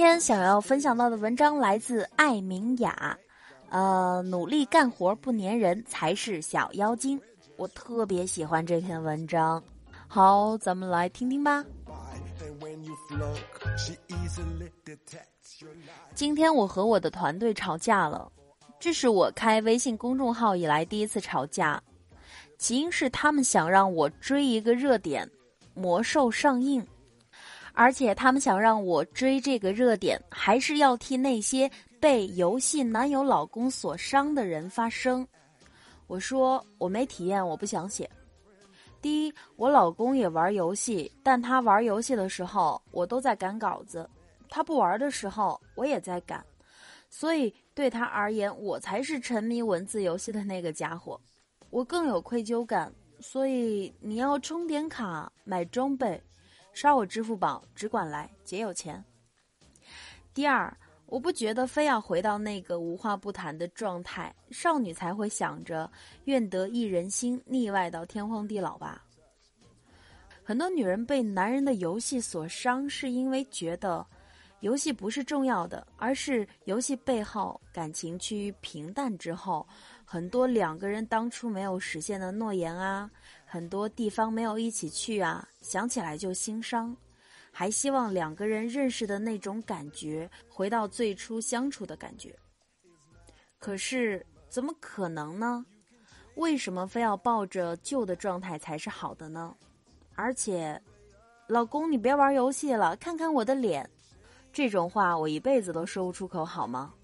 [0.00, 3.18] 今天想要分享到的文章来自艾明雅，
[3.68, 7.20] 呃，努力干活不粘人才是小妖精。
[7.58, 9.62] 我特别喜欢这篇文章，
[10.08, 11.62] 好，咱们来听听吧。
[16.14, 18.32] 今天我和我的团队吵架了，
[18.78, 21.78] 这是我开微信公众号以来第一次吵架，
[22.56, 25.26] 起因是他们想让我追一个热点，
[25.74, 26.80] 《魔兽上映》。
[27.72, 35.26] 而且他们想让我追这个热点，还是要替那些被游戏男友老公所伤的人发声。
[36.06, 38.08] 我说我没体验，我不想写。
[39.00, 44.04] 第一，我老公也玩游戏，但他玩游戏的时候，我都在赶稿子；
[44.48, 46.44] 他不玩的时候，我也在赶。
[47.08, 51.18] 所以对他而言，我才是沉迷文字游戏的那个家伙，
[51.70, 52.92] 我更有愧疚感。
[53.20, 56.20] 所以你要充点卡，买装备。
[56.80, 59.04] 刷我支付宝，只管来，姐有钱。
[60.32, 65.92] 第二，我不觉得非要回到那个无话不谈的状态，少女才会想着
[66.24, 69.04] 愿得一人心，腻歪到天荒地老吧。
[70.42, 74.06] 很多女人被男人的游戏所伤，是因为觉得
[74.60, 79.68] 游戏不是重要的，而是游戏背后感情趋于平淡之后，
[80.02, 83.10] 很多两个人当初没有实现的诺言啊。
[83.52, 86.96] 很多地方没有一起去啊，想起来就心伤，
[87.50, 92.32] 还希望两个人认识的那种感觉回到最初相处的感觉。
[93.58, 95.66] 可是怎么可能呢？
[96.36, 99.52] 为什么非要抱着旧的状态才是好的呢？
[100.14, 100.80] 而且，
[101.48, 103.90] 老公你别玩游戏了，看看我的脸，
[104.52, 106.94] 这种话我一辈子都说不出口，好吗？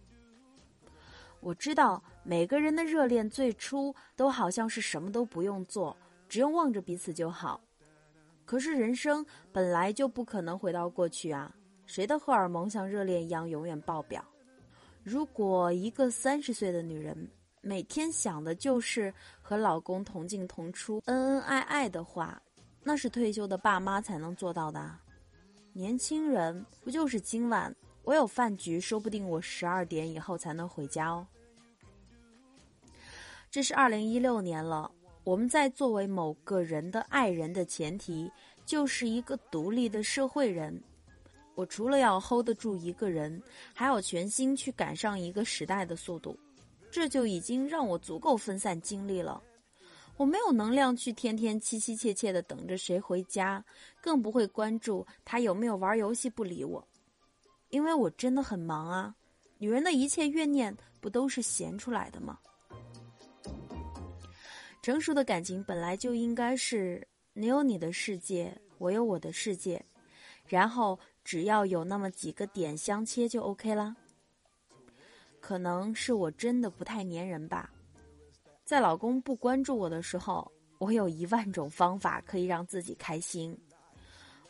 [1.41, 5.97] 我知道每个人的热恋最初都好像是什么都不用做。
[6.29, 7.61] 只用望着彼此就好，
[8.45, 11.55] 可是人生本来就不可能回到过去啊！
[11.87, 14.25] 谁的荷尔蒙像热恋一样永远爆表？
[15.05, 17.17] 如果一个三十岁的女人
[17.61, 22.43] 每天想的就是和老公同进同出、恩恩爱爱的话，
[22.83, 24.99] 那是退休的爸妈才能做到的。
[25.73, 31.27] 年轻人不就是今晚我有饭局，说不定我十二点以后才能回家哦。
[33.51, 34.91] 这是二零一六年了。
[35.27, 38.31] 我们在作为某个人的爱人的前提，
[38.65, 40.81] 就是一个独立的社会人。
[41.57, 43.43] 我除了要 hold 得住一个人，
[43.75, 46.39] 还要全心去赶上一个时代的速度，
[46.93, 49.43] 这就已经让我足够分散精力了。
[50.17, 53.65] 我没有能量去天天凄凄切切的等着谁回家，
[54.01, 56.87] 更不会关注他有没有玩游戏不理我，
[57.71, 59.13] 因为我真的很忙啊。
[59.59, 62.39] 女人的一切怨念，不都是闲出来的吗？
[64.87, 69.85] 成熟的感情本来就应该是你有你的世界，我有我的世界，
[70.47, 73.97] 然后只要有那么几个点相切就 OK 啦。
[75.41, 77.69] 可能是我真的不太粘人吧，
[78.63, 80.49] 在老公不关注我的时候，
[80.79, 83.59] 我有一万种方法可以让自己开心。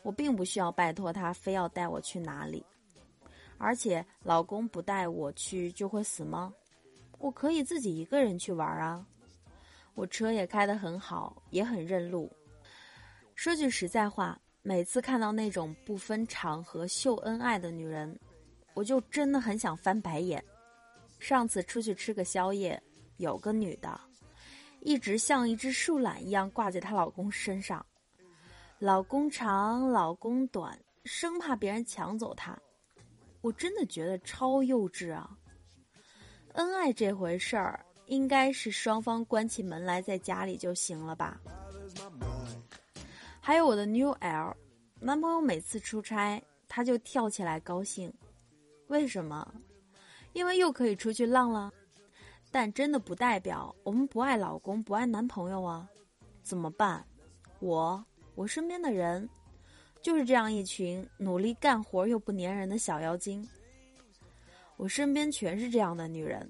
[0.03, 2.63] 我并不需要拜托他非要带我去哪里，
[3.57, 6.53] 而且老公不带我去就会死吗？
[7.17, 9.03] 我可以自己一个人去玩啊。
[9.97, 12.31] 我车也开得很好，也很认路。
[13.33, 18.15] 说句实在话，每次看到那种不分场合秀恩爱的女人，
[18.75, 20.41] 我就真的很想翻白眼。
[21.17, 22.79] 上次出去吃个宵夜，
[23.17, 23.99] 有个女的，
[24.81, 27.83] 一直像一只树懒一样挂在她老公身上，
[28.77, 32.55] 老公长，老公短，生怕别人抢走她。
[33.41, 35.35] 我真的觉得超幼稚啊！
[36.53, 37.83] 恩爱这回事儿。
[38.07, 41.39] 应该是双方关起门来在家里就行了吧。
[43.39, 44.55] 还有我的 New L，
[44.99, 48.13] 男朋友每次出差他就跳起来高兴，
[48.87, 49.53] 为什么？
[50.33, 51.71] 因为又可以出去浪了。
[52.49, 55.87] 但真的不代表我们不爱老公不爱男朋友啊？
[56.43, 57.05] 怎么办？
[57.59, 58.03] 我
[58.35, 59.29] 我身边的人
[60.01, 63.47] 就是这样一群努力干活又不粘人的小妖精。
[64.77, 66.49] 我身边全是这样的女人。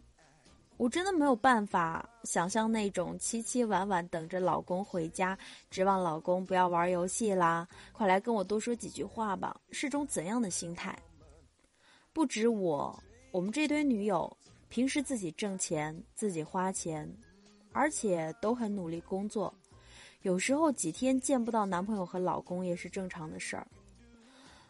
[0.77, 5.35] 我真的没有办法想象那种凄凄婉婉等着老公回家，
[5.71, 10.97] 指望老公不要玩游戏啦，快来跟我多说几句话吧，是种怎样的心态？
[12.13, 12.97] 不止我，
[13.31, 14.37] 我们这堆女友
[14.69, 17.11] 平时自己挣钱，自己花钱，
[17.71, 19.51] 而且都很努力工作，
[20.21, 23.65] 有时候几天见不到男朋友和老公也是正常的事儿。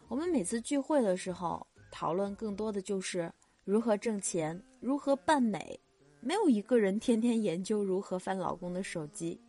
[0.07, 3.29] 我们每次聚会的时候，讨论更多的就是
[3.65, 5.77] 如何挣钱，如何扮美。
[6.19, 9.39] 没有一个人天天研究如何翻老公的手机，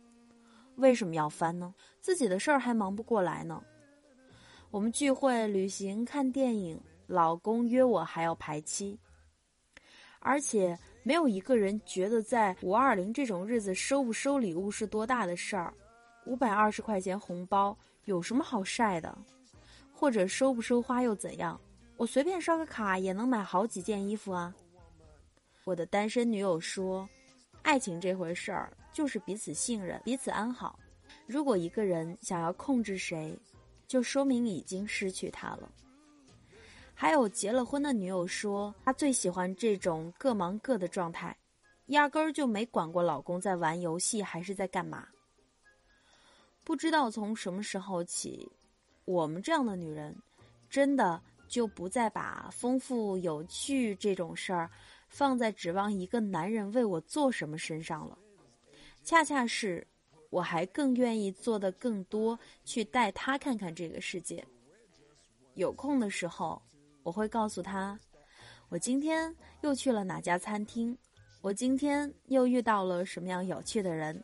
[0.75, 1.73] 为什么要翻呢？
[1.99, 3.61] 自己的事儿还忙不过来呢。
[4.71, 8.97] 我们聚会、旅行、看电影，老公约我还要排期，
[10.19, 15.73] 而且没有一个人觉得在五二零这种日子收不收礼物是多大的事儿。
[16.25, 17.75] 五百二十块钱红包
[18.05, 19.17] 有什么好晒的？
[19.91, 21.59] 或者收不收花又怎样？
[21.97, 24.55] 我随便刷个卡也能买好几件衣服啊。
[25.63, 27.07] 我的单身女友说
[27.61, 30.79] ：“爱情这回事儿就是彼此信任，彼此安好。
[31.27, 33.37] 如果一个人想要控制谁，
[33.87, 35.71] 就说明已经失去他了。”
[36.95, 41.35] 还有结了婚的女友说，她最喜欢这种各忙各的状态，
[41.87, 45.07] 压根儿就没管过老公在玩游戏还是在干嘛。
[46.63, 48.51] 不知道从什么时候起，
[49.05, 50.15] 我们这样的女人，
[50.69, 51.21] 真的。
[51.47, 54.69] 就不再把丰富有趣这种事儿
[55.09, 58.17] 放在指望一个男人为我做什么身上了，
[59.03, 59.85] 恰恰是，
[60.29, 64.45] 我还更愿意做的更多，去带他看看这个世界。
[65.55, 66.61] 有空的时候，
[67.03, 67.99] 我会告诉他，
[68.69, 70.97] 我今天又去了哪家餐厅，
[71.41, 74.23] 我今天又遇到了什么样有趣的人，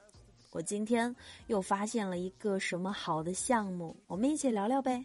[0.51, 1.13] 我今天
[1.47, 5.03] 又发现了一个什么好的项目，我们一起聊聊呗。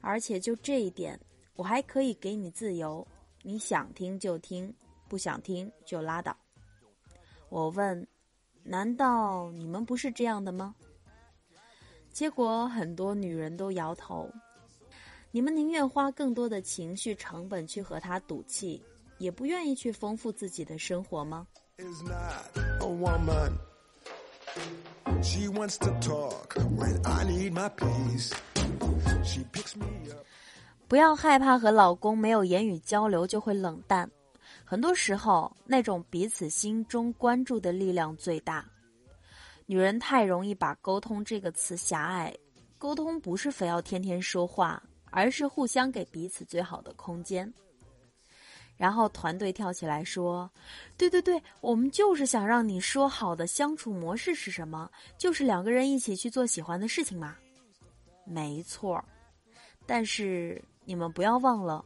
[0.00, 1.18] 而且就这一点，
[1.54, 3.06] 我还可以给你自由，
[3.42, 4.72] 你想听就听，
[5.08, 6.36] 不想听就拉倒。
[7.48, 8.06] 我问：
[8.62, 10.74] 难道你们不是这样的吗？
[12.12, 14.30] 结果很多女人都摇头。
[15.30, 18.82] 你们宁愿花更多的情绪成本去和他赌气，
[19.18, 21.46] 也不愿意去丰富自己的生活吗？
[30.92, 34.06] 不要害怕和老公没有言语交流就会冷淡，
[34.62, 38.62] 很多时候那种彼此心中关注的力量最大。
[39.64, 42.36] 女人太容易把沟通这个词狭隘，
[42.76, 47.50] 沟通不是非要天天说话，而是互相给彼此最好的空间。
[48.76, 50.50] 然后团队跳起来说
[50.98, 57.34] ：“对对对，我们就是想让你说好的相处模式是什么，就是两个人一起去做喜欢的事情嘛。”
[58.28, 59.02] 没错，
[59.86, 61.84] 但是你们不要忘了，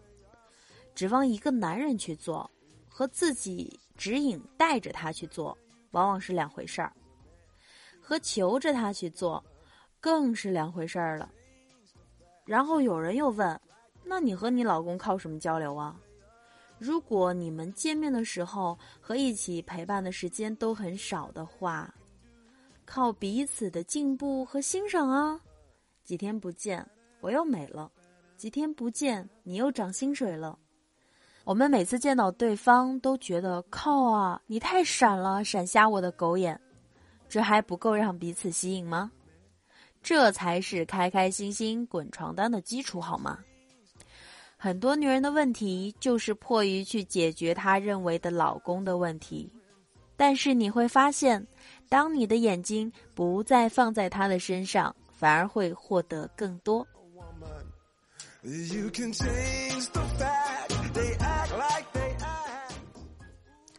[0.94, 2.50] 指望一个男人去做，
[2.88, 5.56] 和自己指引带着他去做，
[5.90, 6.90] 往往是两回事儿；
[8.00, 9.44] 和求着他去做，
[10.00, 11.30] 更是两回事儿了。
[12.44, 13.60] 然后有人又问
[14.04, 16.00] ：“那你和你老公靠什么交流啊？”
[16.78, 21.92] 如果你们见面的时候和一起陪伴的时间都很少的话，
[22.84, 25.40] 靠彼此的进步和欣赏啊。
[26.04, 26.86] 几天不见，
[27.20, 27.90] 我又美了；
[28.36, 30.58] 几天不见，你又涨薪水了。
[31.44, 36.60] 我们每次见到对方都觉得靠啊，你太闪了，闪瞎我的狗眼。
[37.28, 39.10] 这还不够让彼此吸引吗？
[40.02, 43.38] 这才是开开心心滚床单的基础，好吗？
[44.56, 49.50] 很多女人的问题就是迫于去解决她认为的老公的问题，
[50.16, 51.44] 但是你会发现，
[51.88, 54.94] 当你的眼睛不再放在他的身上。
[55.18, 56.86] 反而会获得更多。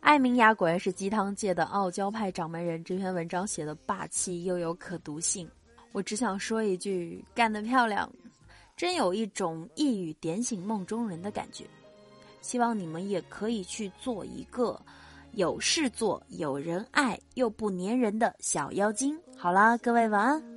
[0.01, 5.49] 艾明雅果然是鸡汤界的傲娇派掌门人，这篇文章写的霸气又有可读性。
[5.93, 8.11] 我只想说一句：干得漂亮！
[8.75, 11.63] 真有一种一语点醒梦中人的感觉。
[12.41, 14.77] 希望你们也可以去做一个
[15.31, 19.17] 有事做、有人爱又不粘人的小妖精。
[19.37, 20.56] 好啦，各位晚安。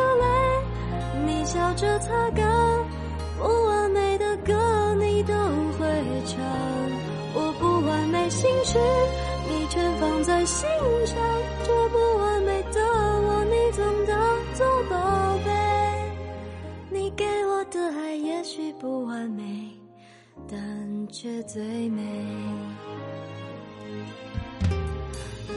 [1.75, 2.45] 着擦干
[3.37, 5.33] 不完美的歌你都
[5.77, 5.85] 会
[6.25, 6.39] 唱。
[7.33, 8.77] 我不完美心事
[9.49, 10.67] 你全放在心
[11.05, 11.17] 上
[11.63, 14.17] 这不完美的我你总当
[14.53, 15.51] 做宝贝
[16.89, 19.43] 你给我的爱也许不完美
[20.47, 22.01] 但却最美。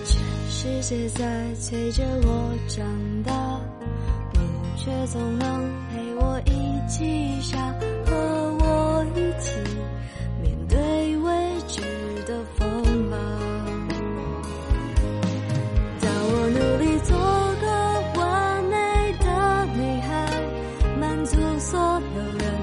[0.04, 2.86] 全世界在催着我长
[3.24, 3.60] 大
[4.34, 4.40] 你
[4.76, 6.50] 却总能陪我一
[6.88, 7.60] 起想
[8.06, 8.14] 和
[8.58, 9.50] 我一起
[10.40, 10.78] 面对
[11.18, 11.30] 未
[11.68, 11.82] 知
[12.26, 12.64] 的风
[13.10, 13.16] 暴，
[16.00, 17.14] 当我努力做
[17.60, 17.66] 个
[18.18, 18.72] 完美
[19.20, 19.26] 的
[19.76, 20.08] 女孩，
[20.98, 22.53] 满足所有人。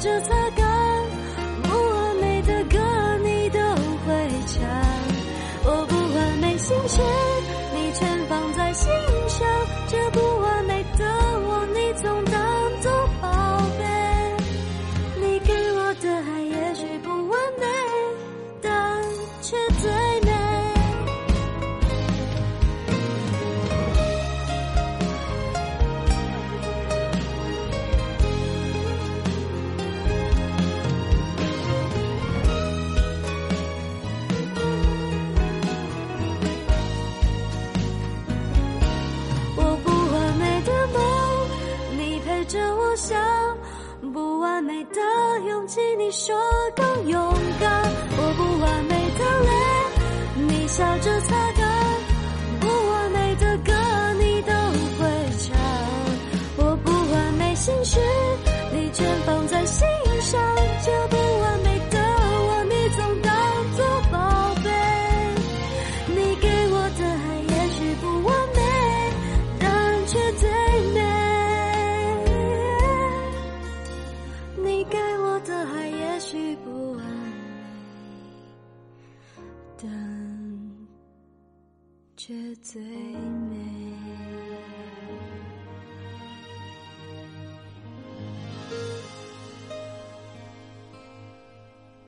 [0.00, 0.39] 就在。
[45.60, 46.34] 忘记你说
[46.74, 51.69] 够勇敢我不完美的泪你笑着擦干
[82.70, 83.09] 醉。